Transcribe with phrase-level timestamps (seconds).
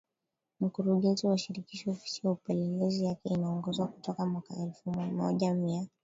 [0.59, 5.87] mkurugenzi wa Shirikisho Ofisi ya Upelelezi Yeye inaongozwa kutoka mwaka wa elfu moja mia